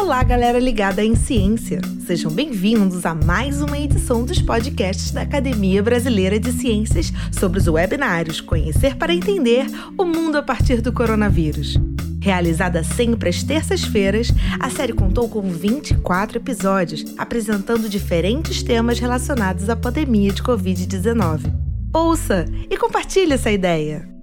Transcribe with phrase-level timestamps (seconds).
[0.00, 1.78] Olá, galera ligada em ciência.
[2.06, 7.68] Sejam bem-vindos a mais uma edição dos podcasts da Academia Brasileira de Ciências sobre os
[7.68, 9.66] webinários Conhecer para Entender
[9.98, 11.76] o Mundo a partir do Coronavírus.
[12.18, 19.76] Realizada sempre às terças-feiras, a série contou com 24 episódios apresentando diferentes temas relacionados à
[19.76, 21.52] pandemia de Covid-19.
[21.92, 24.19] Ouça e compartilhe essa ideia!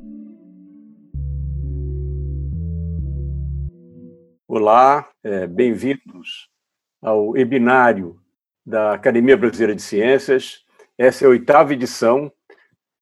[4.59, 6.49] Olá, é, bem-vindos
[6.99, 8.19] ao webinário
[8.65, 10.63] da Academia Brasileira de Ciências.
[10.97, 12.31] Essa é a oitava edição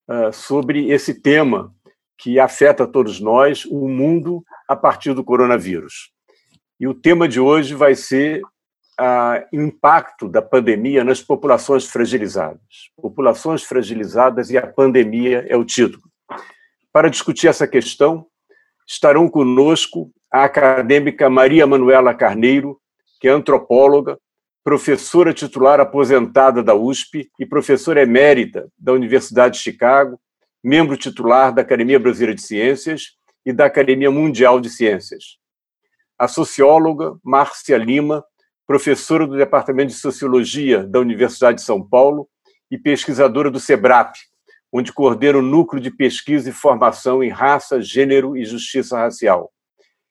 [0.10, 1.74] uh, sobre esse tema
[2.18, 6.12] que afeta todos nós, o mundo a partir do coronavírus.
[6.78, 8.42] E o tema de hoje vai ser
[9.54, 12.92] o impacto da pandemia nas populações fragilizadas.
[12.98, 16.04] Populações fragilizadas e a pandemia é o título.
[16.92, 18.28] Para discutir essa questão,
[18.86, 22.78] estarão conosco a acadêmica Maria Manuela Carneiro,
[23.22, 24.20] que é antropóloga,
[24.66, 30.20] professora titular aposentada da USP e professora emérita da Universidade de Chicago,
[30.62, 33.14] membro titular da Academia Brasileira de Ciências
[33.46, 35.38] e da Academia Mundial de Ciências.
[36.20, 38.22] A socióloga Márcia Lima,
[38.68, 42.28] professora do Departamento de Sociologia da Universidade de São Paulo
[42.70, 44.16] e pesquisadora do SEBRAP,
[44.70, 49.50] onde coordena o Núcleo de Pesquisa e Formação em Raça, Gênero e Justiça Racial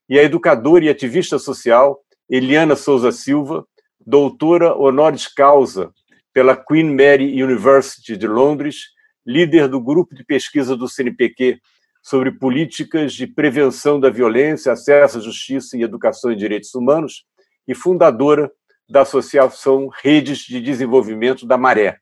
[0.09, 3.67] e a educadora e ativista social Eliana Souza Silva,
[4.05, 5.93] doutora honoris causa
[6.33, 8.87] pela Queen Mary University de Londres,
[9.27, 11.59] líder do grupo de pesquisa do CNPq
[12.03, 17.25] sobre políticas de prevenção da violência, acesso à justiça e educação em direitos humanos,
[17.67, 18.51] e fundadora
[18.89, 21.99] da Associação Redes de Desenvolvimento da Maré.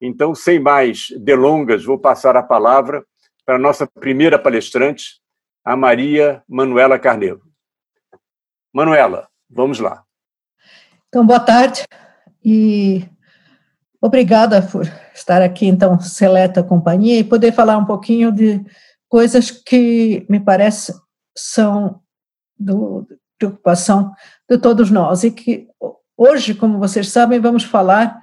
[0.00, 3.04] Então, sem mais delongas, vou passar a palavra
[3.44, 5.21] para a nossa primeira palestrante,
[5.64, 7.42] a Maria Manuela Carneiro.
[8.72, 10.02] Manuela, vamos lá.
[11.08, 11.84] Então, boa tarde
[12.44, 13.06] e
[14.00, 18.64] obrigada por estar aqui, então, seleta companhia e poder falar um pouquinho de
[19.08, 20.94] coisas que me parece
[21.36, 22.00] são
[22.58, 24.12] do, de preocupação
[24.48, 25.68] de todos nós e que
[26.16, 28.20] hoje, como vocês sabem, vamos falar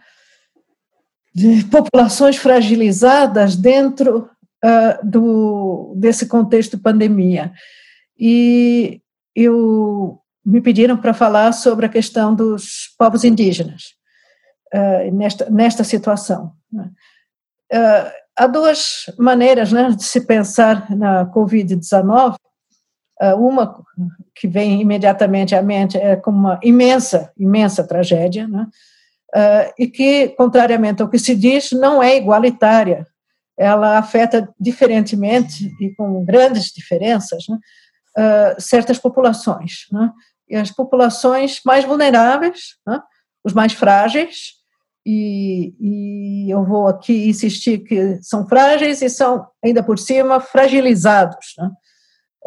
[1.33, 4.29] de populações fragilizadas dentro
[4.63, 7.51] uh, do, desse contexto de pandemia.
[8.17, 9.01] E
[9.35, 13.93] eu me pediram para falar sobre a questão dos povos indígenas
[14.73, 16.53] uh, nesta, nesta situação.
[16.73, 22.35] Uh, há duas maneiras né, de se pensar na Covid-19.
[23.37, 23.83] uma
[24.33, 28.65] que vem imediatamente à mente é como uma imensa, imensa tragédia, né,
[29.77, 33.05] e que, contrariamente ao que se diz, não é igualitária
[33.59, 37.57] ela afeta diferentemente e com grandes diferenças né,
[38.17, 39.85] uh, certas populações.
[39.91, 40.09] Né,
[40.49, 43.01] e as populações mais vulneráveis, né,
[43.43, 44.57] os mais frágeis,
[45.05, 51.53] e, e, eu vou aqui insistir que são frágeis e são, ainda por cima, fragilizados.
[51.57, 51.71] Né?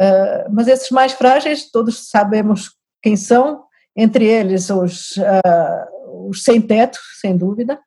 [0.01, 2.71] Uh, mas esses mais frágeis, todos sabemos
[3.03, 3.65] quem são,
[3.97, 7.79] entre eles os, uh, os sem-teto, sem dúvida,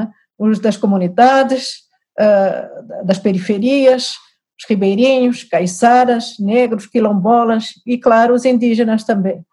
[0.00, 0.08] é?
[0.38, 1.83] os das comunidades,
[2.20, 4.14] uh, das periferias,
[4.58, 9.44] os ribeirinhos, caiçaras, negros, quilombolas e, claro, os indígenas também.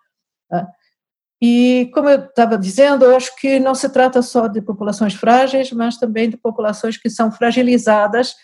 [0.52, 0.68] Uh,
[1.42, 5.72] e, como eu estava dizendo, eu acho que não se trata só de populações frágeis,
[5.72, 8.36] mas também de populações que são fragilizadas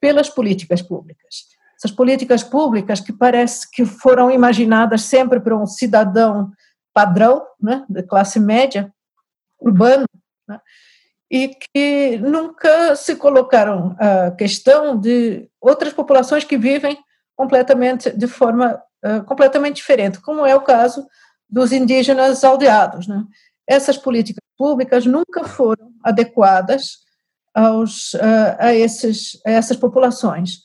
[0.00, 1.46] pelas políticas públicas.
[1.76, 6.52] Essas políticas públicas que parece que foram imaginadas sempre para um cidadão
[6.94, 8.92] padrão, né, de classe média,
[9.60, 10.06] urbano,
[10.48, 10.60] né,
[11.30, 16.98] e que nunca se colocaram a questão de outras populações que vivem
[17.36, 21.06] completamente de forma uh, completamente diferente, como é o caso
[21.48, 23.06] dos indígenas aldeados.
[23.06, 23.24] Né?
[23.66, 26.98] Essas políticas públicas nunca foram adequadas
[27.54, 30.58] aos, uh, a, esses, a essas populações.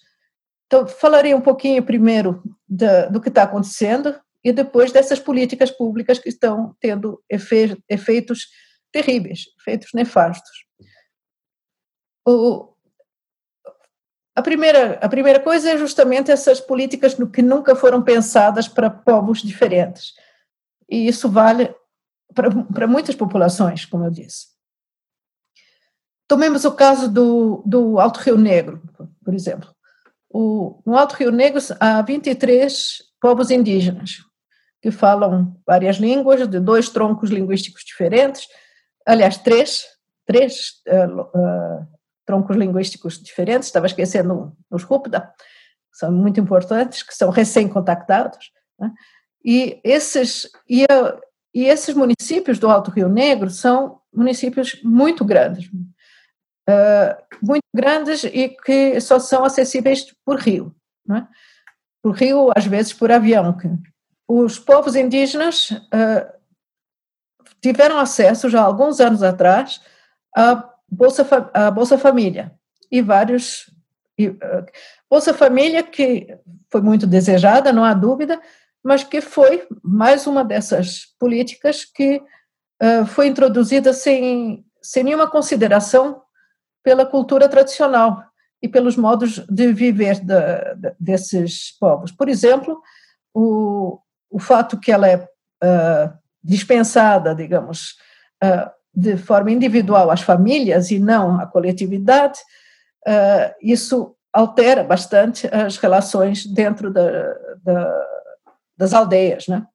[0.67, 6.19] Então, falarei um pouquinho primeiro de, do que está acontecendo e depois dessas políticas públicas
[6.19, 8.47] que estão tendo efe, efeitos
[8.91, 10.65] terríveis, efeitos nefastos.
[12.25, 12.73] O,
[14.35, 19.41] a, primeira, a primeira coisa é justamente essas políticas que nunca foram pensadas para povos
[19.41, 20.13] diferentes.
[20.89, 21.73] E isso vale
[22.33, 24.47] para, para muitas populações, como eu disse.
[26.27, 28.81] Tomemos o caso do, do Alto Rio Negro,
[29.23, 29.73] por exemplo.
[30.29, 34.29] O, no Alto Rio Negro há 23 povos indígenas
[34.81, 38.47] que falam várias línguas, de dois troncos linguísticos diferentes,
[39.09, 39.85] aliás, três,
[40.25, 41.87] três uh, uh,
[42.25, 45.33] troncos linguísticos diferentes, estava esquecendo os RUPDA,
[45.91, 48.91] são muito importantes, que são recém-contactados, né?
[49.43, 50.85] e esses, e
[51.53, 58.49] E esses municípios do Alto Rio Negro são municípios muito grandes, uh, muito grandes e
[58.49, 60.75] que só são acessíveis por rio,
[61.11, 61.25] é?
[62.03, 63.57] por rio, às vezes por avião.
[64.27, 65.71] Os povos indígenas
[67.61, 69.81] tiveram acesso já há alguns anos atrás
[70.35, 72.53] à Bolsa, à Bolsa Família
[72.91, 73.69] e vários.
[74.17, 74.37] E, uh,
[75.09, 76.37] Bolsa Família que
[76.71, 78.39] foi muito desejada, não há dúvida,
[78.83, 86.21] mas que foi mais uma dessas políticas que uh, foi introduzida sem, sem nenhuma consideração
[86.83, 88.23] pela cultura tradicional
[88.61, 92.11] e pelos modos de viver de, de, desses povos.
[92.11, 92.81] Por exemplo,
[93.33, 97.95] o, o fato que ela é uh, dispensada, digamos,
[98.43, 102.39] uh, de forma individual às famílias e não à coletividade,
[103.61, 107.33] isso altera bastante as relações dentro da,
[107.63, 108.07] da
[108.79, 109.67] das aldeias, né?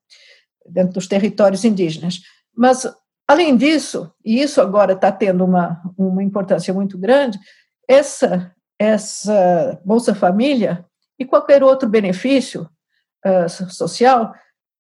[0.66, 2.20] dentro dos territórios indígenas.
[2.56, 2.90] Mas,
[3.28, 7.38] além disso, e isso agora está tendo uma, uma importância muito grande,
[7.86, 10.86] essa, essa Bolsa Família
[11.18, 12.66] e qualquer outro benefício
[13.26, 14.34] uh, social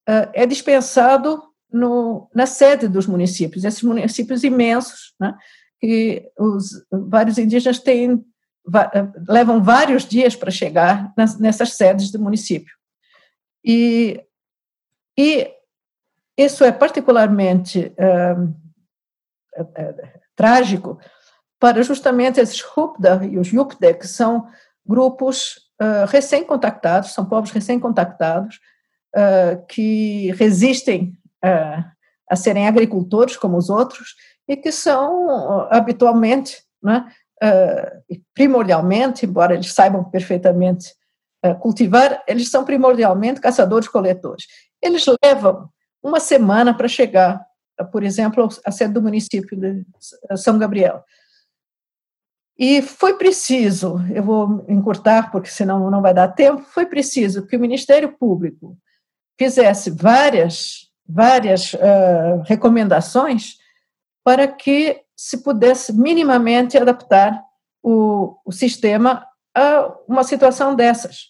[0.08, 1.42] uh, é dispensado
[1.74, 5.36] no, na sede dos municípios, esses municípios imensos, né,
[5.80, 8.24] que os vários indígenas têm,
[9.28, 12.72] levam vários dias para chegar nessas sedes do município.
[13.64, 14.24] E,
[15.18, 15.50] e
[16.38, 18.54] isso é particularmente uh,
[20.36, 21.00] trágico
[21.58, 24.46] para justamente esses Rupda e os Yupde, que são
[24.86, 28.60] grupos uh, recém-contactados, são povos recém-contactados,
[29.16, 31.18] uh, que resistem
[32.30, 34.14] a serem agricultores como os outros
[34.48, 37.06] e que são habitualmente, né,
[38.34, 40.94] primordialmente, embora eles saibam perfeitamente
[41.44, 44.46] eh, cultivar, eles são primordialmente caçadores-coletores.
[44.80, 45.68] Eles levam
[46.02, 47.44] uma semana para chegar,
[47.92, 49.84] por exemplo, à sede do município de
[50.36, 51.04] São Gabriel.
[52.58, 57.56] E foi preciso, eu vou encurtar porque senão não vai dar tempo, foi preciso que
[57.56, 58.78] o Ministério Público
[59.38, 63.58] fizesse várias, várias uh, recomendações
[64.24, 67.42] para que se pudesse minimamente adaptar
[67.82, 71.28] o, o sistema a uma situação dessas.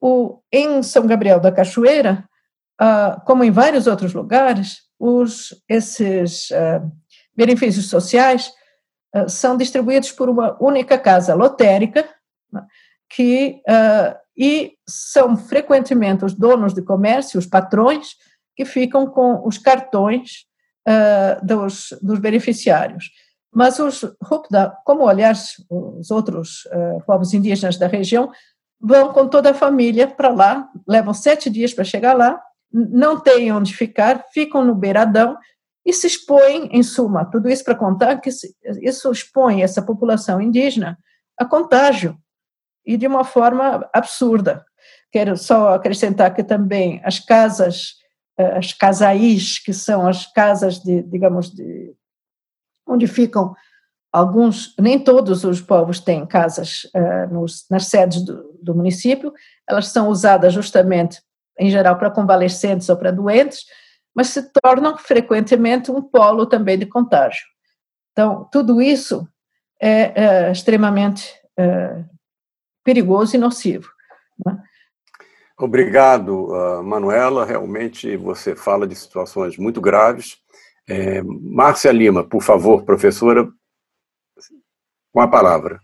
[0.00, 2.28] O, em São Gabriel da Cachoeira,
[2.80, 6.90] uh, como em vários outros lugares, os, esses uh,
[7.34, 8.52] benefícios sociais
[9.28, 12.04] são distribuídos por uma única casa lotérica,
[12.52, 12.66] né,
[13.08, 13.62] que,
[14.36, 18.16] e são frequentemente os donos de comércio, os patrões,
[18.56, 20.46] que ficam com os cartões
[21.42, 23.10] dos, dos beneficiários.
[23.52, 26.68] Mas os Rupda, como aliás os outros
[27.06, 28.30] povos indígenas da região,
[28.80, 32.40] vão com toda a família para lá, levam sete dias para chegar lá,
[32.72, 35.38] não têm onde ficar, ficam no beiradão
[35.86, 40.98] e se expõem, em suma, tudo isso para contar que isso expõe essa população indígena
[41.38, 42.18] a contágio
[42.84, 44.64] e de uma forma absurda.
[45.12, 47.94] Quero só acrescentar que também as casas,
[48.36, 51.94] as casaís, que são as casas de, digamos, de
[52.86, 53.54] onde ficam
[54.14, 59.32] Alguns, nem todos os povos têm casas uh, nos, nas sedes do, do, município,
[59.68, 61.20] elas são usadas justamente,
[61.58, 63.64] em geral, para convalescentes ou para doentes,
[64.14, 67.44] mas se tornam frequentemente um polo também de contágio.
[68.12, 69.28] Então, tudo isso
[69.82, 70.12] é,
[70.46, 72.04] é extremamente é,
[72.84, 73.90] perigoso e nocivo.
[74.46, 74.62] Né?
[75.64, 77.46] Obrigado, uh, Manuela.
[77.46, 80.36] Realmente você fala de situações muito graves.
[80.86, 83.48] É, Márcia Lima, por favor, professora,
[85.10, 85.80] com a palavra.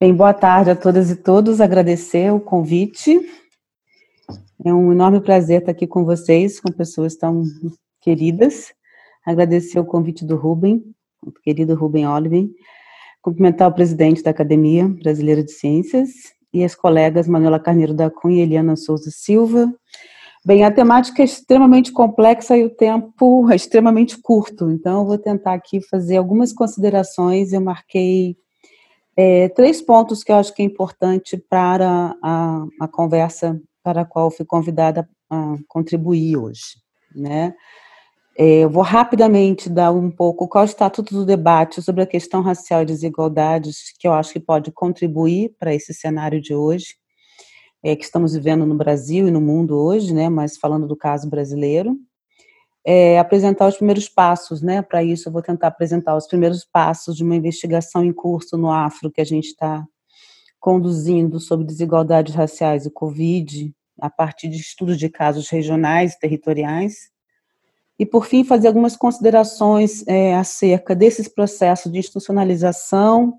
[0.00, 1.60] Bem, boa tarde a todas e todos.
[1.60, 3.20] Agradecer o convite.
[4.64, 7.44] É um enorme prazer estar aqui com vocês, com pessoas tão
[8.00, 8.74] queridas.
[9.24, 10.82] Agradecer o convite do Rubem,
[11.44, 12.48] querido Rubem Oliver.
[13.22, 16.10] Cumprimentar o presidente da Academia Brasileira de Ciências
[16.52, 19.72] e as colegas Manuela Carneiro da Cunha e Eliana Souza Silva,
[20.44, 25.16] Bem, a temática é extremamente complexa e o tempo é extremamente curto, então eu vou
[25.16, 27.52] tentar aqui fazer algumas considerações.
[27.52, 28.36] Eu marquei
[29.16, 34.04] é, três pontos que eu acho que é importante para a, a conversa para a
[34.04, 36.76] qual fui convidada a contribuir hoje,
[37.14, 37.54] né?
[38.36, 42.06] É, eu vou rapidamente dar um pouco qual é o estatuto do debate sobre a
[42.06, 46.96] questão racial e desigualdades, que eu acho que pode contribuir para esse cenário de hoje
[47.82, 51.28] é, que estamos vivendo no Brasil e no mundo hoje, né, mas falando do caso
[51.28, 51.96] brasileiro,
[52.84, 57.16] é, apresentar os primeiros passos, né, para isso eu vou tentar apresentar os primeiros passos
[57.16, 59.84] de uma investigação em curso no Afro que a gente está
[60.58, 67.11] conduzindo sobre desigualdades raciais e Covid, a partir de estudos de casos regionais e territoriais,
[67.98, 73.38] e, por fim, fazer algumas considerações é, acerca desses processos de institucionalização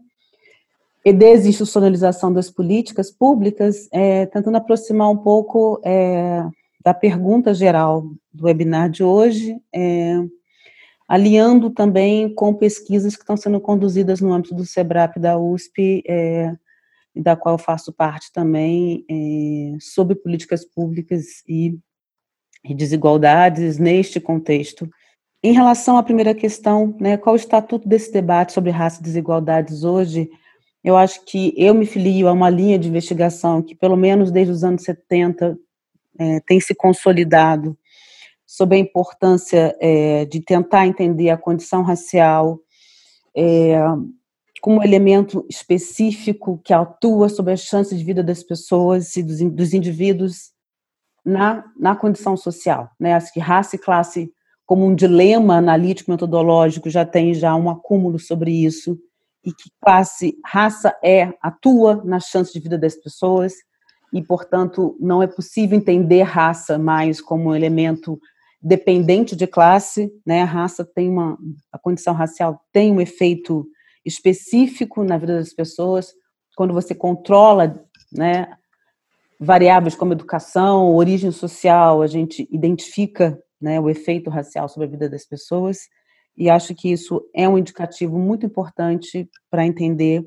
[1.03, 6.45] e desinstitucionalização das políticas públicas, é, tentando aproximar um pouco é,
[6.83, 10.17] da pergunta geral do webinar de hoje, é,
[11.07, 16.55] aliando também com pesquisas que estão sendo conduzidas no âmbito do SEBRAP da USP, é,
[17.15, 21.77] da qual eu faço parte também, é, sobre políticas públicas e
[22.63, 24.89] e desigualdades neste contexto.
[25.43, 29.83] Em relação à primeira questão, né, qual o estatuto desse debate sobre raça e desigualdades
[29.83, 30.29] hoje?
[30.81, 34.53] Eu acho que eu me filio a uma linha de investigação que, pelo menos desde
[34.53, 35.57] os anos 70,
[36.17, 37.77] é, tem se consolidado
[38.45, 42.59] sobre a importância é, de tentar entender a condição racial
[43.35, 43.75] é,
[44.61, 49.73] como elemento específico que atua sobre as chances de vida das pessoas e dos, dos
[49.73, 50.52] indivíduos
[51.25, 52.89] na, na condição social.
[52.99, 53.13] Né?
[53.13, 54.31] Acho que raça e classe,
[54.65, 58.97] como um dilema analítico metodológico, já tem já um acúmulo sobre isso,
[59.45, 63.53] e que classe, raça é, atua nas chances de vida das pessoas,
[64.13, 68.19] e, portanto, não é possível entender raça mais como um elemento
[68.61, 70.43] dependente de classe, né?
[70.43, 71.37] A raça tem uma,
[71.71, 73.65] a condição racial tem um efeito
[74.05, 76.13] específico na vida das pessoas.
[76.55, 78.47] Quando você controla, né,
[79.43, 85.09] variáveis como educação, origem social, a gente identifica né, o efeito racial sobre a vida
[85.09, 85.87] das pessoas,
[86.35, 90.21] e acho que isso é um indicativo muito importante para entender,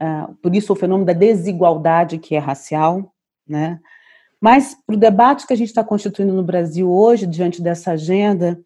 [0.00, 3.14] uh, por isso o fenômeno da desigualdade que é racial,
[3.46, 3.78] né?
[4.40, 8.60] Mas para o debate que a gente está constituindo no Brasil hoje, diante dessa agenda,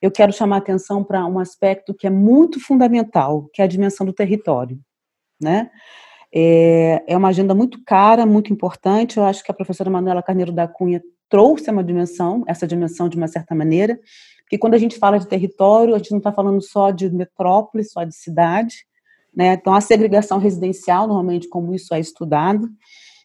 [0.00, 4.06] eu quero chamar atenção para um aspecto que é muito fundamental, que é a dimensão
[4.06, 4.78] do território,
[5.40, 5.70] né?
[6.34, 9.16] É, é uma agenda muito cara, muito importante.
[9.16, 13.16] Eu acho que a professora Manuela Carneiro da Cunha trouxe uma dimensão, essa dimensão de
[13.16, 13.98] uma certa maneira,
[14.48, 17.84] que quando a gente fala de território, a gente não está falando só de metrópole,
[17.84, 18.86] só de cidade,
[19.34, 19.52] né?
[19.52, 22.68] Então a segregação residencial, normalmente como isso é estudado,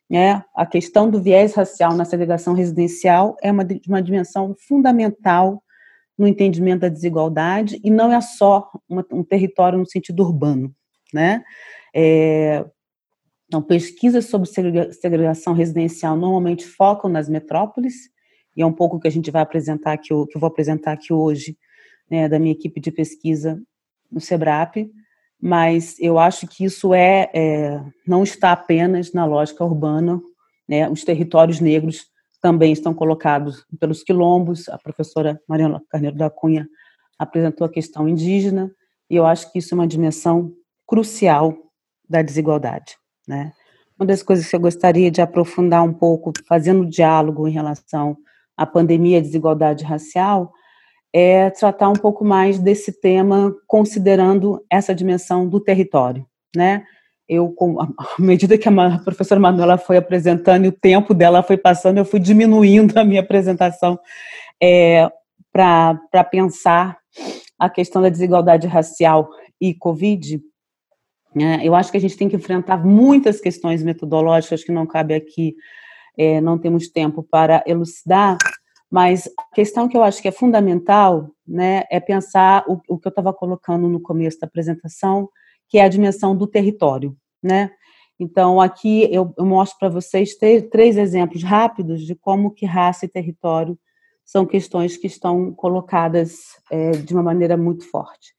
[0.10, 0.44] né?
[0.56, 5.64] A questão do viés racial na segregação residencial é uma, uma dimensão fundamental
[6.18, 10.74] no entendimento da desigualdade e não é só uma, um território no sentido urbano,
[11.14, 11.44] né?
[11.96, 12.66] É,
[13.54, 18.10] então, pesquisas sobre segregação residencial normalmente focam nas metrópoles,
[18.58, 21.14] e é um pouco que a gente vai apresentar aqui, que eu vou apresentar aqui
[21.14, 21.56] hoje,
[22.10, 23.62] né, da minha equipe de pesquisa
[24.12, 24.90] no SEBRAP,
[25.40, 30.20] mas eu acho que isso é, é não está apenas na lógica urbana,
[30.68, 32.08] né, os territórios negros
[32.42, 36.68] também estão colocados pelos quilombos, a professora Mariana Carneiro da Cunha
[37.20, 38.72] apresentou a questão indígena,
[39.12, 40.52] e eu acho que isso é uma dimensão
[40.88, 41.56] crucial
[42.10, 42.96] da desigualdade.
[43.28, 43.52] Né?
[43.98, 48.18] Uma das coisas que eu gostaria de aprofundar um pouco, fazendo diálogo em relação
[48.58, 50.52] à pandemia e desigualdade racial,
[51.14, 56.26] é tratar um pouco mais desse tema, considerando essa dimensão do território,
[56.56, 56.84] né?
[57.30, 57.56] Eu,
[58.20, 62.06] à medida que a professora Manuela foi apresentando e o tempo dela foi passando, eu
[62.06, 64.00] fui diminuindo a minha apresentação
[64.62, 65.10] é,
[65.52, 66.98] para pensar
[67.60, 69.30] a questão da desigualdade racial
[69.62, 70.42] e Covid?
[71.66, 75.56] Eu acho que a gente tem que enfrentar muitas questões metodológicas que não cabe aqui,
[76.18, 78.38] é, não temos tempo para elucidar,
[78.90, 83.08] mas a questão que eu acho que é fundamental né, é pensar o, o que
[83.08, 85.28] eu estava colocando no começo da apresentação,
[85.68, 87.18] que é a dimensão do território.
[87.42, 87.72] Né?
[88.20, 93.10] Então, aqui eu, eu mostro para vocês três exemplos rápidos de como que raça e
[93.10, 93.78] território
[94.24, 96.38] são questões que estão colocadas
[96.72, 98.34] é, de uma maneira muito forte.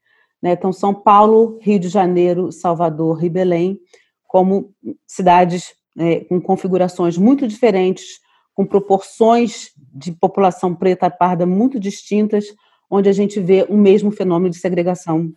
[0.45, 0.51] Né?
[0.51, 3.79] Então, São Paulo, Rio de Janeiro, Salvador e Belém,
[4.27, 4.75] como
[5.07, 8.19] cidades é, com configurações muito diferentes,
[8.53, 12.45] com proporções de população preta e parda muito distintas,
[12.87, 15.33] onde a gente vê o mesmo fenômeno de segregação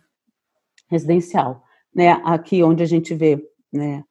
[0.87, 1.63] residencial.
[1.91, 2.11] Né?
[2.23, 4.03] Aqui, onde a gente vê né,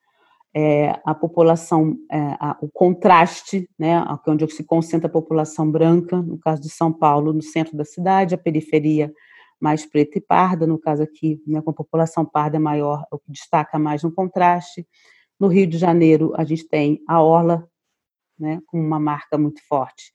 [0.52, 6.38] é, a população, é, a, o contraste, né, onde se concentra a população branca, no
[6.40, 9.12] caso de São Paulo, no centro da cidade, a periferia
[9.60, 13.14] mais preta e parda, no caso aqui, né, com a população parda é maior, é
[13.14, 14.86] o que destaca mais no contraste.
[15.38, 17.68] No Rio de Janeiro, a gente tem a Orla,
[18.38, 20.12] né, com uma marca muito forte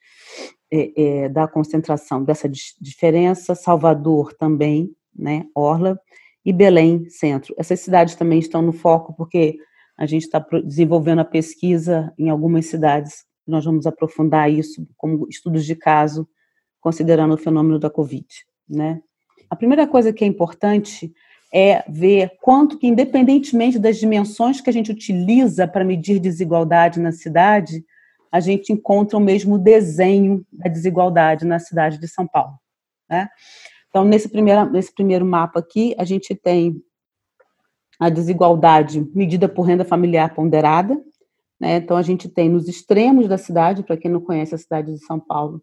[0.71, 3.53] é, é, da concentração dessa diferença.
[3.53, 6.00] Salvador também, né, Orla,
[6.45, 7.53] e Belém, centro.
[7.57, 9.57] Essas cidades também estão no foco, porque
[9.97, 13.25] a gente está desenvolvendo a pesquisa em algumas cidades.
[13.47, 16.27] Nós vamos aprofundar isso como estudos de caso,
[16.81, 18.27] considerando o fenômeno da Covid,
[18.67, 19.01] né?
[19.53, 21.13] A primeira coisa que é importante
[21.53, 27.12] é ver quanto que, independentemente das dimensões que a gente utiliza para medir desigualdade na
[27.12, 27.86] cidade,
[28.31, 32.55] a gente encontra o mesmo desenho da desigualdade na cidade de São Paulo.
[33.07, 33.29] Né?
[33.89, 36.81] Então, nesse primeiro, nesse primeiro mapa aqui, a gente tem
[38.00, 41.00] a desigualdade medida por renda familiar ponderada.
[41.60, 41.75] Né?
[41.75, 45.05] Então, a gente tem nos extremos da cidade, para quem não conhece a cidade de
[45.05, 45.62] São Paulo,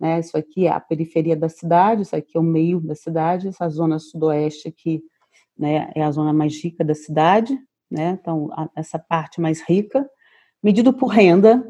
[0.00, 0.18] né?
[0.18, 3.68] isso aqui é a periferia da cidade, isso aqui é o meio da cidade, essa
[3.68, 5.02] zona sudoeste aqui
[5.58, 7.58] né, é a zona mais rica da cidade,
[7.90, 8.18] né?
[8.20, 10.08] então, a, essa parte mais rica,
[10.62, 11.62] medido por renda,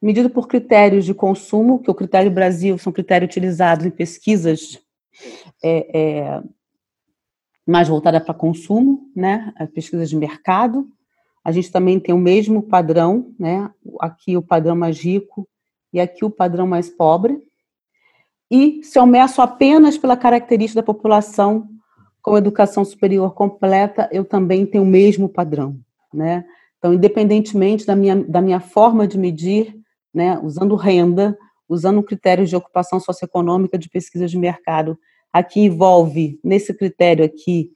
[0.00, 4.80] medido por critérios de consumo, que o critério Brasil são critérios utilizados em pesquisas
[5.62, 6.42] é, é,
[7.66, 9.52] mais voltada para consumo, né?
[9.74, 10.88] Pesquisas de mercado.
[11.44, 13.70] A gente também tem o mesmo padrão, né?
[14.00, 15.48] Aqui o padrão mais rico
[15.92, 17.38] e aqui o padrão mais pobre.
[18.50, 21.68] E se eu meço apenas pela característica da população
[22.20, 25.78] com educação superior completa, eu também tenho o mesmo padrão,
[26.12, 26.44] né?
[26.78, 29.74] Então, independentemente da minha, da minha forma de medir,
[30.12, 31.38] né, usando renda,
[31.68, 34.98] usando critérios de ocupação socioeconômica de pesquisa de mercado,
[35.32, 37.70] aqui envolve, nesse critério aqui,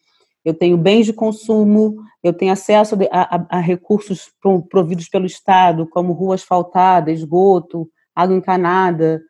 [0.44, 4.30] eu tenho bens de consumo, eu tenho acesso a, a, a recursos
[4.68, 9.22] providos pelo Estado, como rua asfaltada, esgoto, água encanada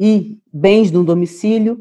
[0.00, 1.78] e bens no domicílio,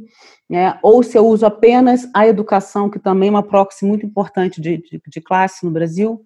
[0.50, 0.78] né?
[0.84, 4.78] ou se eu uso apenas a educação, que também é uma proxy muito importante de,
[4.78, 6.22] de, de classe no Brasil,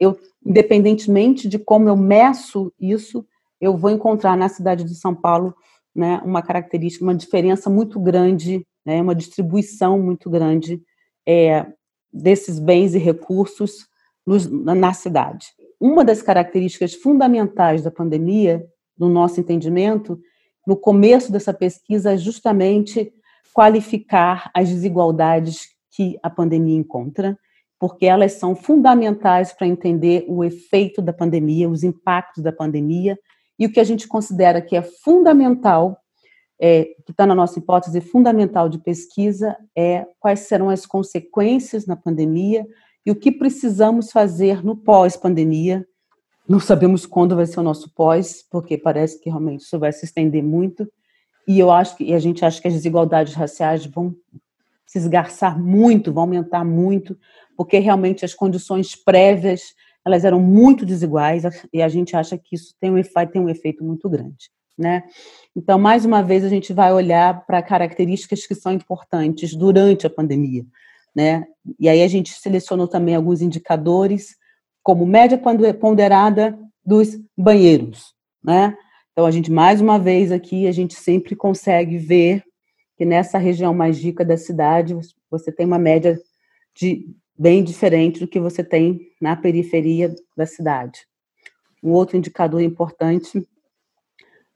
[0.00, 3.24] eu, independentemente de como eu meço isso,
[3.60, 5.54] eu vou encontrar na cidade de São Paulo
[5.94, 10.82] né, uma característica, uma diferença muito grande, né, uma distribuição muito grande
[11.26, 11.64] é,
[12.12, 13.86] desses bens e recursos
[14.26, 15.46] nos, na cidade.
[15.80, 18.66] Uma das características fundamentais da pandemia,
[18.98, 20.18] no nosso entendimento,
[20.66, 23.12] no começo dessa pesquisa, é justamente
[23.54, 27.38] qualificar as desigualdades que a pandemia encontra,
[27.78, 33.18] porque elas são fundamentais para entender o efeito da pandemia, os impactos da pandemia
[33.58, 35.98] e o que a gente considera que é fundamental,
[36.60, 41.96] é, que está na nossa hipótese fundamental de pesquisa, é quais serão as consequências na
[41.96, 42.66] pandemia
[43.04, 45.86] e o que precisamos fazer no pós-pandemia.
[46.48, 50.04] Não sabemos quando vai ser o nosso pós, porque parece que realmente isso vai se
[50.04, 50.90] estender muito.
[51.46, 54.14] E eu acho que e a gente acha que as desigualdades raciais vão
[54.86, 57.18] se esgarçar muito, vão aumentar muito,
[57.56, 59.74] porque realmente as condições prévias
[60.06, 63.48] elas eram muito desiguais e a gente acha que isso tem um efeito, tem um
[63.48, 64.50] efeito muito grande.
[64.78, 65.02] Né?
[65.56, 70.10] Então, mais uma vez, a gente vai olhar para características que são importantes durante a
[70.10, 70.64] pandemia.
[71.14, 71.44] Né?
[71.80, 74.36] E aí a gente selecionou também alguns indicadores,
[74.86, 75.36] como média
[75.80, 78.14] ponderada dos banheiros.
[78.40, 78.72] Né?
[79.10, 82.44] Então, a gente, mais uma vez aqui, a gente sempre consegue ver
[82.96, 84.96] que nessa região mais rica da cidade,
[85.28, 86.16] você tem uma média
[86.72, 87.04] de
[87.36, 91.00] bem diferente do que você tem na periferia da cidade.
[91.82, 93.44] Um outro indicador importante,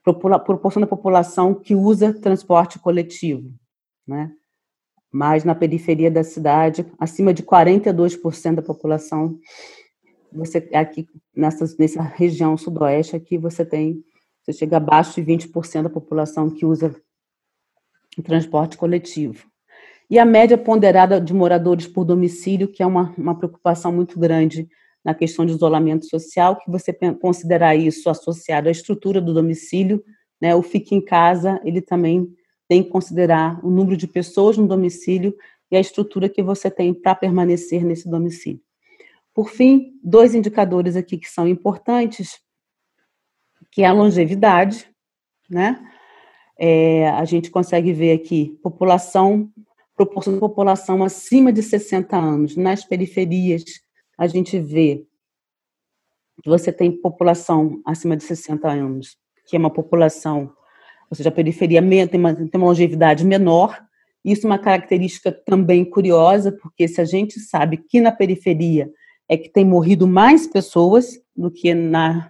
[0.01, 3.51] proporção da população que usa transporte coletivo,
[4.07, 4.31] né?
[5.11, 9.37] Mas na periferia da cidade, acima de 42% da população,
[10.31, 14.03] você aqui nessa, nessa região sudoeste aqui você tem,
[14.41, 16.95] você chega abaixo de 20% da população que usa
[18.21, 19.45] transporte coletivo.
[20.09, 24.67] E a média ponderada de moradores por domicílio, que é uma, uma preocupação muito grande
[25.03, 30.03] na questão de isolamento social, que você considerar isso associado à estrutura do domicílio,
[30.41, 32.27] né, o fique em casa, ele também
[32.67, 35.35] tem que considerar o número de pessoas no domicílio
[35.71, 38.61] e a estrutura que você tem para permanecer nesse domicílio.
[39.33, 42.39] Por fim, dois indicadores aqui que são importantes,
[43.71, 44.89] que é a longevidade,
[45.49, 45.81] né?
[46.57, 49.51] É, a gente consegue ver aqui população
[49.95, 52.55] proporção de população acima de 60 anos.
[52.55, 53.63] Nas periferias,
[54.17, 55.05] a gente vê
[56.41, 60.51] que você tem população acima de 60 anos, que é uma população,
[61.09, 63.79] ou seja, a periferia tem uma, tem uma longevidade menor.
[64.23, 68.89] Isso é uma característica também curiosa, porque se a gente sabe que na periferia
[69.31, 72.29] é que tem morrido mais pessoas do que na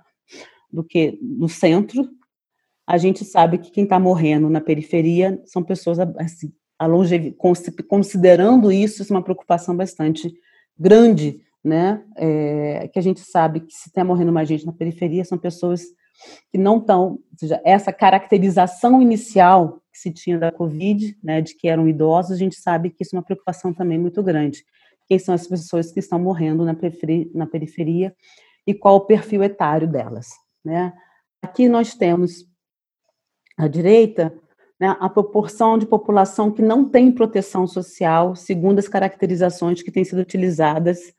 [0.72, 2.08] do que no centro,
[2.88, 7.36] a gente sabe que quem está morrendo na periferia são pessoas assim, a longevidade,
[7.90, 10.32] considerando isso, isso é uma preocupação bastante
[10.80, 12.06] grande, né?
[12.16, 15.82] É, que a gente sabe que se está morrendo mais gente na periferia são pessoas
[16.52, 21.56] que não estão, ou seja, essa caracterização inicial que se tinha da Covid, né, de
[21.56, 24.64] que eram idosos, a gente sabe que isso é uma preocupação também muito grande.
[25.12, 28.15] Quem são as pessoas que estão morrendo na periferia, na periferia
[28.65, 30.30] e qual o perfil etário delas,
[30.63, 30.93] né?
[31.41, 32.45] Aqui nós temos
[33.58, 34.34] à direita
[34.80, 40.06] né, a proporção de população que não tem proteção social, segundo as caracterizações que têm
[40.06, 41.13] sido utilizadas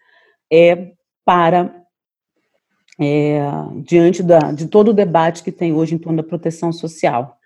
[0.51, 1.85] é, para,
[2.99, 3.43] é,
[3.85, 7.39] diante da, de todo o debate que tem hoje em torno da proteção social.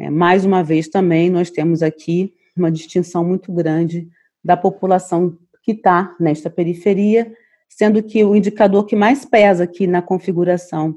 [0.00, 4.08] É, mais uma vez também nós temos aqui uma distinção muito grande
[4.42, 7.32] da população que está nesta periferia,
[7.68, 10.94] sendo que o indicador que mais pesa aqui na configuração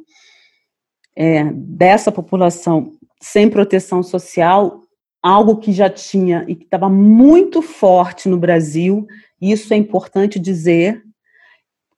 [1.15, 4.81] é, dessa população sem proteção social,
[5.23, 9.07] algo que já tinha e que estava muito forte no Brasil,
[9.41, 11.01] isso é importante dizer,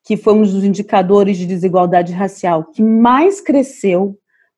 [0.04, 4.18] que foi um dos indicadores de desigualdade racial que mais cresceu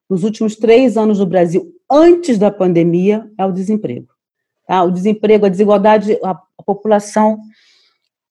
[0.10, 4.08] nos últimos três anos no Brasil, antes da pandemia, é o desemprego.
[4.68, 4.84] Tá?
[4.84, 7.40] O desemprego, a desigualdade, a população,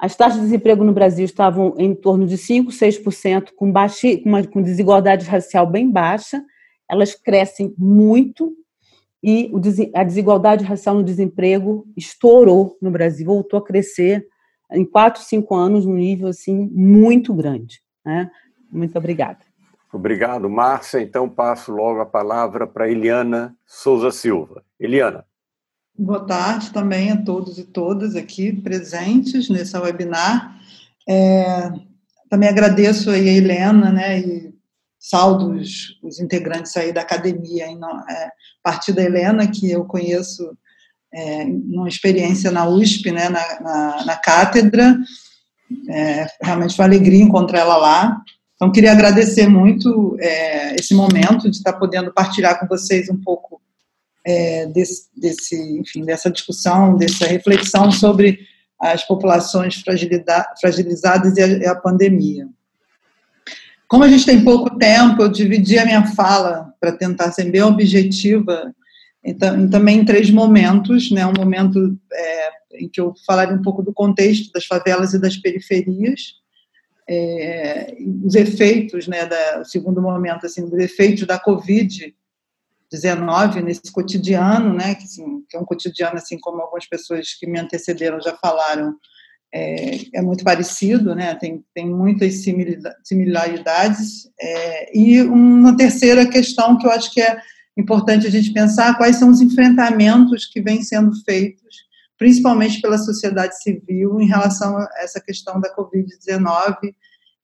[0.00, 4.42] as taxas de desemprego no Brasil estavam em torno de 5, 6%, com, baixa, uma,
[4.46, 6.42] com desigualdade racial bem baixa,
[6.88, 8.56] elas crescem muito
[9.22, 9.52] e
[9.94, 14.26] a desigualdade racial no desemprego estourou no Brasil, voltou a crescer
[14.72, 17.82] em 4, 5 anos, num nível assim muito grande.
[18.02, 18.30] Né?
[18.72, 19.40] Muito obrigada.
[19.92, 21.02] Obrigado, Márcia.
[21.02, 24.64] Então passo logo a palavra para Eliana Souza Silva.
[24.78, 25.26] Eliana.
[26.02, 30.58] Boa tarde também a todos e todas aqui presentes nesse webinar.
[31.06, 31.70] É,
[32.30, 34.54] também agradeço aí a Helena, né, e
[34.98, 38.30] saldo os, os integrantes aí da academia, em, é, a
[38.62, 40.56] partir da Helena, que eu conheço
[41.12, 44.96] é, uma experiência na USP, né, na, na, na cátedra,
[45.86, 48.22] é, realmente foi uma alegria encontrar ela lá.
[48.54, 53.60] Então, queria agradecer muito é, esse momento de estar podendo partilhar com vocês um pouco
[54.24, 58.40] é, desse, desse, enfim, dessa discussão, dessa reflexão sobre
[58.78, 59.82] as populações
[60.60, 62.48] fragilizadas e a, e a pandemia.
[63.86, 67.62] Como a gente tem pouco tempo, eu dividi a minha fala para tentar ser bem
[67.62, 68.72] objetiva,
[69.22, 71.26] então, também em três momentos, né?
[71.26, 75.36] Um momento é, em que eu falaria um pouco do contexto das favelas e das
[75.36, 76.36] periferias,
[77.08, 79.26] é, os efeitos, né?
[79.26, 82.14] Da, segundo momento, assim, os efeitos da Covid
[82.90, 87.46] 19 nesse cotidiano, né, que, assim, que, é um cotidiano, assim como algumas pessoas que
[87.46, 88.96] me antecederam já falaram,
[89.52, 92.42] é, é muito parecido, né, tem, tem muitas
[93.04, 94.28] similaridades.
[94.40, 97.40] É, e uma terceira questão que eu acho que é
[97.76, 103.60] importante a gente pensar, quais são os enfrentamentos que vêm sendo feitos, principalmente pela sociedade
[103.62, 106.92] civil, em relação a essa questão da Covid-19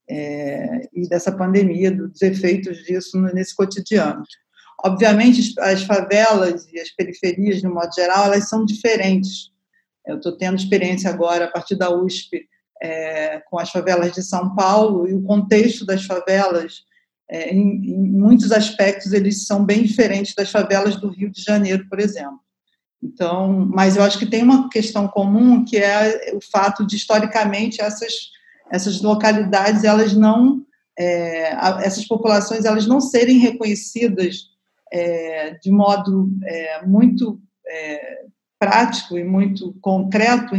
[0.09, 4.23] é, e dessa pandemia, dos efeitos disso nesse cotidiano.
[4.85, 9.51] Obviamente, as favelas e as periferias, no modo geral, elas são diferentes.
[10.07, 12.47] Eu estou tendo experiência agora, a partir da USP,
[12.83, 16.85] é, com as favelas de São Paulo, e o contexto das favelas,
[17.29, 21.89] é, em, em, muitos aspectos, eles são bem diferentes das favelas do Rio de Janeiro,
[21.89, 22.39] por exemplo.
[23.03, 27.81] Então, mas eu acho que tem uma questão comum, que é o fato de, historicamente,
[27.81, 28.13] essas,
[28.71, 30.63] essas localidades, elas não,
[30.99, 31.53] é,
[31.85, 34.56] essas populações, elas não serem reconhecidas
[34.93, 38.25] é, de modo é, muito é,
[38.59, 40.55] prático e muito concreto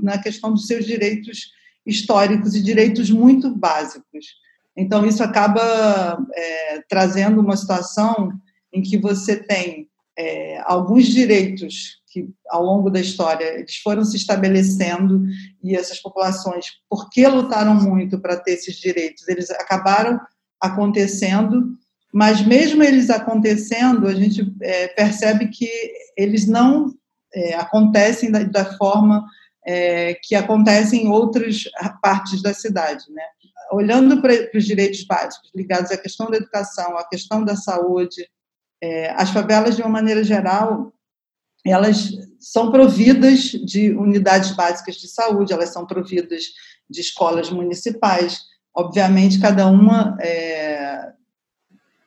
[0.00, 1.50] na questão dos seus direitos
[1.84, 4.26] históricos e direitos muito básicos.
[4.76, 8.32] Então, isso acaba é, trazendo uma situação
[8.72, 14.16] em que você tem é, alguns direitos que, ao longo da história, eles foram se
[14.16, 15.24] estabelecendo
[15.62, 20.20] e essas populações, porque lutaram muito para ter esses direitos, eles acabaram
[20.60, 21.76] acontecendo
[22.12, 25.68] mas mesmo eles acontecendo, a gente é, percebe que
[26.16, 26.92] eles não
[27.34, 29.24] é, acontecem da, da forma
[29.66, 31.64] é, que acontecem em outras
[32.02, 33.22] partes da cidade, né?
[33.72, 38.28] Olhando para os direitos básicos ligados à questão da educação, à questão da saúde,
[38.82, 40.92] é, as favelas, de uma maneira geral,
[41.64, 46.42] elas são providas de unidades básicas de saúde, elas são providas
[46.90, 48.40] de escolas municipais.
[48.74, 50.81] Obviamente, cada uma é,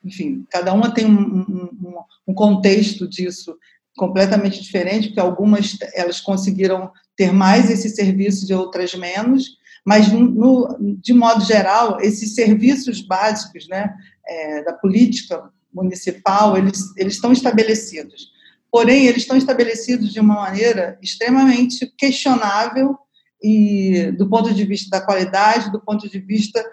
[0.06, 3.56] enfim, cada uma tem um, um, um contexto disso
[3.96, 10.76] completamente diferente, porque algumas elas conseguiram ter mais esses serviços e outras menos, mas no,
[11.00, 13.94] de modo geral esses serviços básicos, né,
[14.26, 18.34] é, da política municipal, eles eles estão estabelecidos.
[18.70, 22.98] Porém, eles estão estabelecidos de uma maneira extremamente questionável
[23.42, 26.64] e do ponto de vista da qualidade, do ponto de vista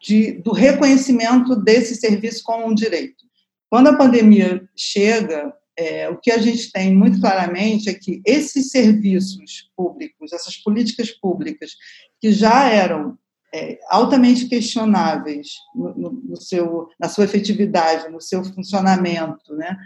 [0.00, 3.24] de, do reconhecimento desse serviço como um direito.
[3.70, 8.70] Quando a pandemia chega, é, o que a gente tem muito claramente é que esses
[8.70, 11.72] serviços públicos, essas políticas públicas,
[12.20, 13.18] que já eram
[13.52, 19.76] é, altamente questionáveis no, no, no, seu, na sua efetividade, no seu funcionamento, né,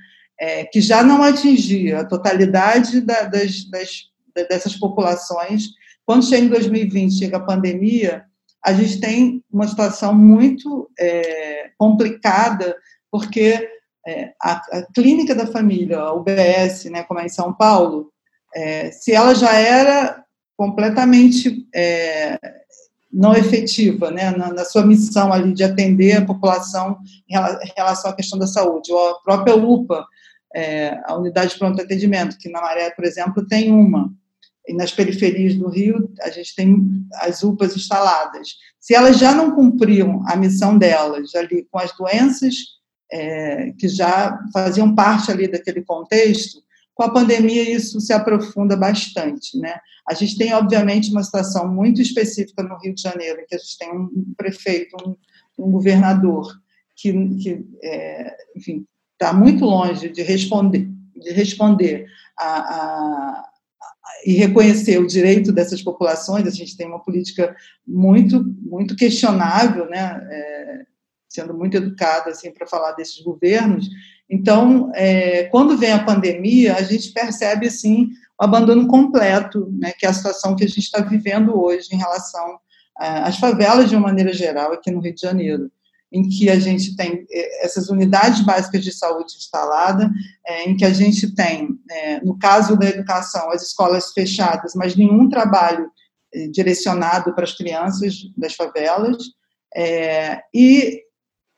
[0.41, 4.11] é, que já não atingia a totalidade da, das, das,
[4.49, 5.69] dessas populações,
[6.07, 8.25] quando chega em 2020, chega a pandemia,
[8.65, 12.77] a gente tem uma situação muito é, complicada,
[13.11, 13.69] porque
[14.07, 18.13] é, a, a, clínica da família, a UBS, né, como é em São Paulo,
[18.55, 20.25] é, se ela já era
[20.57, 22.39] completamente é,
[23.13, 27.35] não efetiva, né, na, na, sua missão ali de atender a população em
[27.77, 30.07] relação à questão da saúde, ou a própria UPA,
[30.55, 34.11] é, a unidade de pronto atendimento, que na Maré, por exemplo, tem uma,
[34.75, 38.49] nas periferias do Rio a gente tem as UPAs instaladas.
[38.81, 42.55] Se elas já não cumpriam a missão delas ali com as doenças
[43.11, 46.63] é, que já faziam parte ali daquele contexto,
[46.95, 49.79] com a pandemia isso se aprofunda bastante, né?
[50.09, 53.79] A gente tem obviamente uma situação muito específica no Rio de Janeiro, que a gente
[53.79, 55.17] tem um prefeito, um,
[55.67, 56.51] um governador
[56.97, 62.07] que, que é, enfim, está muito longe de responder, de responder
[62.39, 63.45] a,
[64.25, 66.47] e reconhecer o direito dessas populações.
[66.47, 67.55] A gente tem uma política
[67.87, 70.21] muito, muito questionável, né?
[70.31, 70.83] É,
[71.29, 73.89] sendo muito educada assim para falar desses governos.
[74.31, 78.09] Então, é, quando vem a pandemia, a gente percebe assim
[78.41, 79.93] o abandono completo, né?
[79.99, 82.59] Que é a situação que a gente está vivendo hoje em relação
[82.97, 85.71] às favelas de uma maneira geral aqui no Rio de Janeiro
[86.13, 90.09] em que a gente tem eh, essas unidades básicas de saúde instaladas,
[90.47, 94.97] é, em que a gente tem, é, no caso da educação, as escolas fechadas, mas
[94.97, 95.91] nenhum trabalho
[96.33, 99.17] é, direcionado para as crianças das favelas,
[100.53, 101.03] e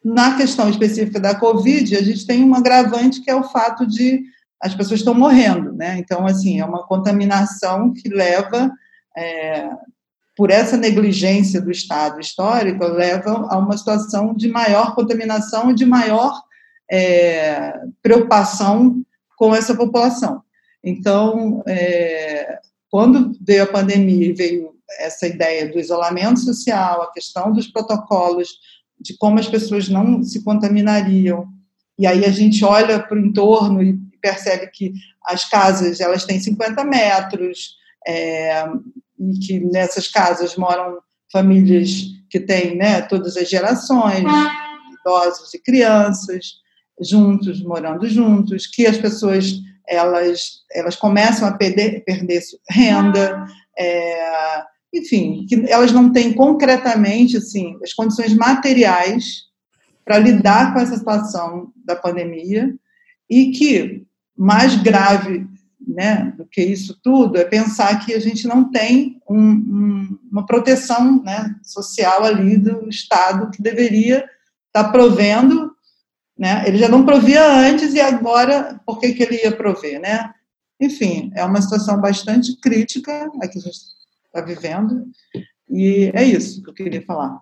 [0.05, 4.23] na questão específica da Covid, a gente tem um agravante que é o fato de
[4.61, 5.97] as pessoas estão morrendo, né?
[5.99, 8.71] Então, assim, é uma contaminação que leva
[10.41, 15.85] por essa negligência do Estado histórico, leva a uma situação de maior contaminação e de
[15.85, 16.33] maior
[16.91, 19.03] é, preocupação
[19.37, 20.41] com essa população.
[20.83, 27.53] Então, é, quando veio a pandemia e veio essa ideia do isolamento social, a questão
[27.53, 28.49] dos protocolos,
[28.99, 31.49] de como as pessoas não se contaminariam,
[31.99, 36.41] e aí a gente olha para o entorno e percebe que as casas elas têm
[36.41, 37.77] 50 metros,
[38.09, 38.65] é,
[39.21, 40.99] e que nessas casas moram
[41.31, 41.91] famílias
[42.31, 44.25] que têm né, todas as gerações,
[45.01, 46.55] idosos e crianças,
[47.01, 53.45] juntos, morando juntos, que as pessoas elas, elas começam a perder, perder renda,
[53.77, 54.63] é,
[54.95, 59.51] enfim, que elas não têm concretamente assim, as condições materiais
[60.05, 62.73] para lidar com essa situação da pandemia
[63.29, 64.05] e que,
[64.37, 65.47] mais grave
[65.95, 70.47] né, do que isso tudo é pensar que a gente não tem um, um, uma
[70.47, 74.19] proteção né, social ali do Estado que deveria
[74.69, 75.73] estar tá provendo,
[76.39, 76.65] né?
[76.67, 80.33] Ele já não provia antes e agora por que, que ele ia prover, né?
[80.81, 83.79] Enfim, é uma situação bastante crítica a que a gente
[84.27, 85.07] está vivendo
[85.69, 87.41] e é isso que eu queria falar.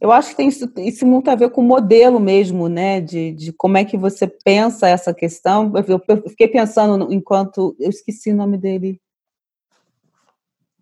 [0.00, 3.00] Eu acho que tem isso, isso muito a ver com o modelo mesmo, né?
[3.00, 5.70] De, de como é que você pensa essa questão.
[5.86, 7.76] Eu, eu fiquei pensando enquanto.
[7.78, 8.98] Eu esqueci o nome dele.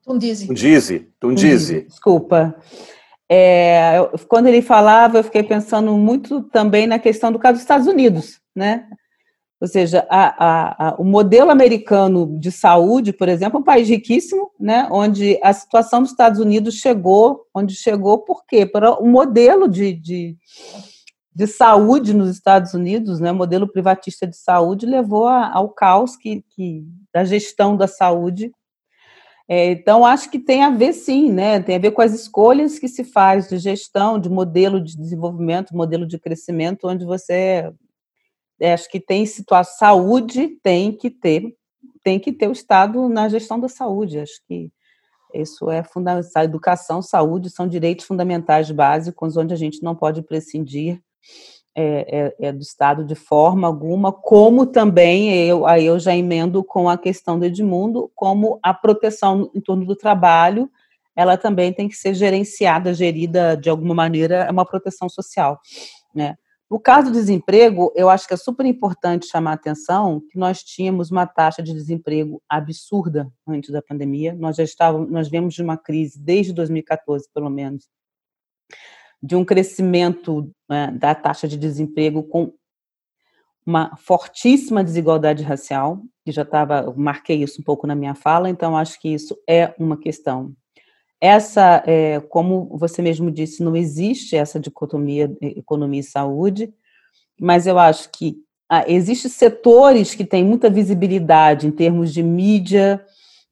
[0.04, 0.46] Tundizi.
[0.46, 1.08] Tundizi.
[1.18, 1.80] Tundizi.
[1.82, 2.56] Desculpa.
[3.28, 7.62] É, eu, quando ele falava, eu fiquei pensando muito também na questão do caso dos
[7.62, 8.88] Estados Unidos, né?
[9.60, 13.88] Ou seja, a, a, a, o modelo americano de saúde, por exemplo, é um país
[13.88, 18.64] riquíssimo, né, onde a situação dos Estados Unidos chegou, onde chegou por quê?
[18.64, 20.36] Para o modelo de, de,
[21.34, 26.84] de saúde nos Estados Unidos, né, modelo privatista de saúde levou ao caos que, que,
[27.12, 28.52] da gestão da saúde.
[29.48, 32.78] É, então, acho que tem a ver sim, né, tem a ver com as escolhas
[32.78, 37.72] que se faz de gestão, de modelo de desenvolvimento, modelo de crescimento, onde você
[38.60, 41.54] acho que tem situação, saúde tem que ter,
[42.02, 44.18] tem que ter o Estado na gestão da saúde.
[44.18, 44.70] Acho que
[45.34, 46.42] isso é fundamental.
[46.42, 51.00] Educação, saúde são direitos fundamentais básicos, onde a gente não pode prescindir
[51.80, 56.64] é, é, é, do Estado de forma alguma, como também eu, aí eu já emendo
[56.64, 60.68] com a questão do Edmundo, como a proteção em torno do trabalho,
[61.14, 65.60] ela também tem que ser gerenciada, gerida de alguma maneira, é uma proteção social,
[66.12, 66.36] né?
[66.70, 70.62] No caso do desemprego, eu acho que é super importante chamar a atenção que nós
[70.62, 74.34] tínhamos uma taxa de desemprego absurda antes da pandemia.
[74.34, 77.88] Nós já estávamos, nós vemos de uma crise desde 2014, pelo menos,
[79.22, 82.52] de um crescimento né, da taxa de desemprego com
[83.64, 88.76] uma fortíssima desigualdade racial, que já estava, marquei isso um pouco na minha fala, então
[88.76, 90.54] acho que isso é uma questão
[91.20, 96.72] essa, é, como você mesmo disse, não existe essa dicotomia economia e saúde,
[97.40, 98.36] mas eu acho que
[98.68, 103.04] ah, existem setores que têm muita visibilidade em termos de mídia,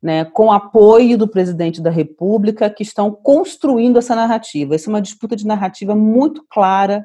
[0.02, 4.74] né, com apoio do presidente da República, que estão construindo essa narrativa.
[4.74, 7.04] Essa é uma disputa de narrativa muito clara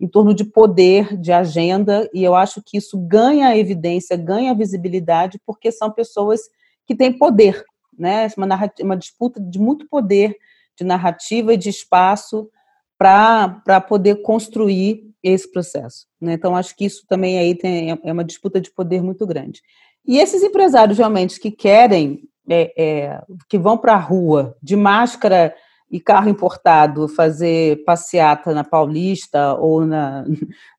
[0.00, 5.38] em torno de poder, de agenda, e eu acho que isso ganha evidência, ganha visibilidade,
[5.46, 6.40] porque são pessoas
[6.84, 7.64] que têm poder,
[8.02, 8.26] né?
[8.36, 8.48] Uma,
[8.80, 10.36] uma disputa de muito poder,
[10.76, 12.50] de narrativa e de espaço
[12.98, 16.06] para poder construir esse processo.
[16.20, 16.32] Né?
[16.32, 19.62] Então, acho que isso também aí tem, é uma disputa de poder muito grande.
[20.04, 25.54] E esses empresários realmente que querem, é, é, que vão para a rua de máscara
[25.88, 30.24] e carro importado fazer passeata na Paulista ou na,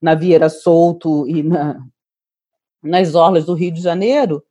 [0.01, 1.79] na Vieira Solto e na,
[2.81, 4.43] nas orlas do Rio de Janeiro,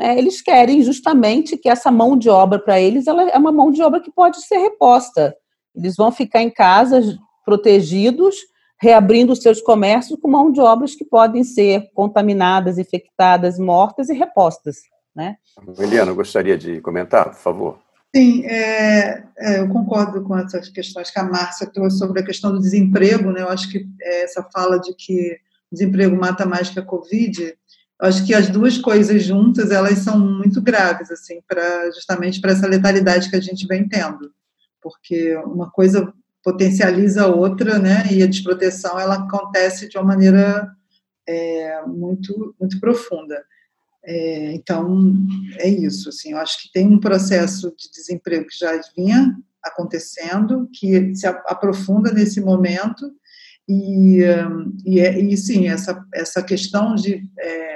[0.00, 3.70] né, eles querem justamente que essa mão de obra para eles ela é uma mão
[3.70, 5.36] de obra que pode ser reposta.
[5.76, 7.02] Eles vão ficar em casa
[7.44, 8.34] protegidos,
[8.80, 14.78] reabrindo seus comércios com mão de obras que podem ser contaminadas, infectadas, mortas e repostas.
[15.14, 15.36] Né?
[15.78, 17.78] Eliana, gostaria de comentar, por favor.
[18.16, 22.50] Sim, é, é, eu concordo com essas questões que a Márcia trouxe sobre a questão
[22.50, 23.30] do desemprego.
[23.30, 23.42] Né?
[23.42, 25.36] Eu acho que essa fala de que
[25.70, 27.54] o desemprego mata mais que a Covid,
[28.00, 32.66] acho que as duas coisas juntas elas são muito graves, assim, para justamente para essa
[32.66, 34.32] letalidade que a gente vem tendo,
[34.80, 38.04] porque uma coisa potencializa a outra, né?
[38.10, 40.70] E a desproteção ela acontece de uma maneira
[41.28, 43.44] é, muito muito profunda.
[44.02, 45.14] É, então,
[45.58, 46.08] é isso.
[46.08, 51.26] Assim, eu acho que tem um processo de desemprego que já vinha acontecendo, que se
[51.26, 53.12] aprofunda nesse momento,
[53.68, 54.20] e,
[54.84, 57.69] e, é, e sim, essa, essa questão de é,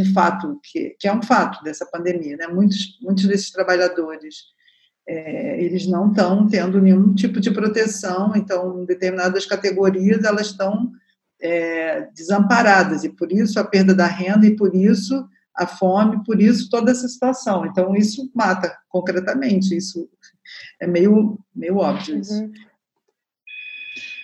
[0.00, 2.46] um fato, que, que é um fato dessa pandemia, né?
[2.46, 4.34] muitos, muitos desses trabalhadores
[5.08, 10.92] é, eles não estão tendo nenhum tipo de proteção, então, determinadas categorias elas estão
[11.40, 16.40] é, desamparadas, e por isso a perda da renda, e por isso a fome, por
[16.40, 17.64] isso toda essa situação.
[17.64, 20.08] Então, isso mata concretamente, isso
[20.78, 22.18] é meio, meio óbvio.
[22.18, 22.34] Isso.
[22.34, 22.52] Uhum.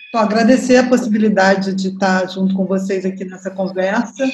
[0.09, 4.25] Então, agradecer a possibilidade de estar junto com vocês aqui nessa conversa.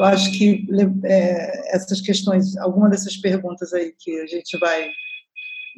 [0.00, 0.66] Eu acho que
[1.04, 4.88] é, essas questões, alguma dessas perguntas aí que a gente vai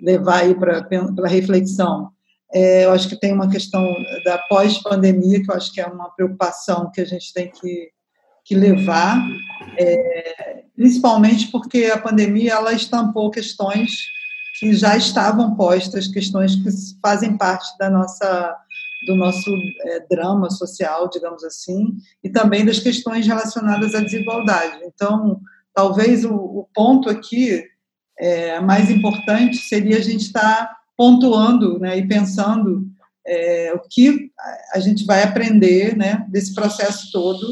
[0.01, 2.11] levar aí para reflexão,
[2.55, 3.85] é, eu acho que tem uma questão
[4.25, 7.91] da pós-pandemia, que eu acho que é uma preocupação que a gente tem que
[8.45, 9.25] que levar,
[9.79, 13.93] é, principalmente porque a pandemia ela estampou questões
[14.59, 16.69] que já estavam postas, questões que
[17.01, 18.57] fazem parte da nossa
[19.07, 19.51] do nosso
[19.85, 24.81] é, drama social, digamos assim, e também das questões relacionadas à desigualdade.
[24.85, 25.41] Então,
[25.75, 27.65] talvez o, o ponto aqui
[28.19, 32.87] é, mais importante seria a gente estar pontuando né, e pensando
[33.27, 34.31] é, o que
[34.73, 37.47] a gente vai aprender né, desse processo todo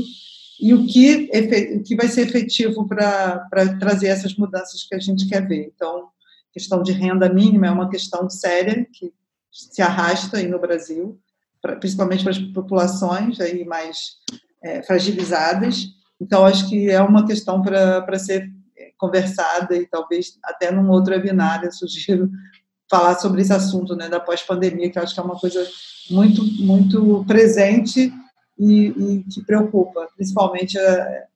[0.61, 1.31] e o que,
[1.77, 5.73] o que vai ser efetivo para trazer essas mudanças que a gente quer ver.
[5.75, 6.09] Então,
[6.53, 9.13] questão de renda mínima é uma questão séria que
[9.51, 11.19] se arrasta aí no Brasil,
[11.61, 14.17] pra, principalmente para as populações aí mais
[14.63, 15.89] é, fragilizadas.
[16.21, 21.15] Então, acho que é uma questão para ser é, conversada e talvez até num outro
[21.15, 22.31] webinar eu sugiro
[22.91, 25.65] falar sobre esse assunto né, da pós-pandemia, que eu acho que é uma coisa
[26.11, 28.13] muito, muito presente
[28.59, 31.27] e, e que preocupa, principalmente é,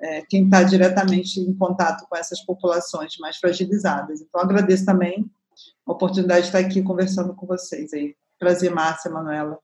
[0.00, 4.20] é, quem está diretamente em contato com essas populações mais fragilizadas.
[4.20, 5.28] Então, agradeço também
[5.86, 7.92] a oportunidade de estar aqui conversando com vocês.
[7.92, 8.14] Aí.
[8.38, 9.58] Prazer, Márcia, Manuela.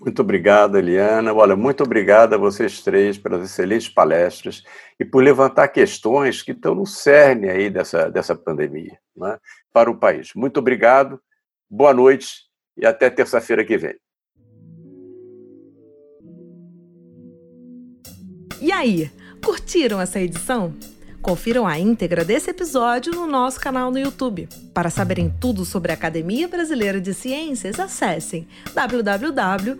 [0.00, 1.34] Muito obrigado, Eliana.
[1.34, 4.62] Olha, muito obrigado a vocês três pelas excelentes palestras
[4.98, 9.38] e por levantar questões que estão no cerne aí dessa, dessa pandemia né,
[9.72, 10.32] para o país.
[10.34, 11.20] Muito obrigado,
[11.68, 12.44] boa noite
[12.76, 13.96] e até terça-feira que vem.
[18.60, 19.10] E aí,
[19.44, 20.74] curtiram essa edição?
[21.22, 24.48] Confiram a íntegra desse episódio no nosso canal no YouTube.
[24.72, 29.78] Para saberem tudo sobre a Academia Brasileira de Ciências, acessem www.abc.org.br.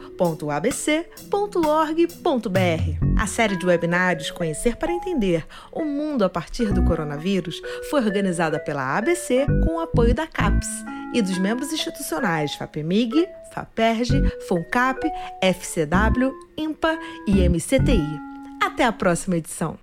[3.18, 8.58] A série de webinários Conhecer para Entender o Mundo a partir do Coronavírus foi organizada
[8.58, 10.68] pela ABC com o apoio da CAPES
[11.14, 15.08] e dos membros institucionais FAPEMIG, FAPERJ, FONCAP,
[15.42, 18.20] FCW, IMPA e MCTI.
[18.62, 19.78] Até a próxima edição.